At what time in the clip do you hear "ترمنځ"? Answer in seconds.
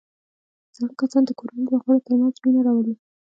2.05-2.35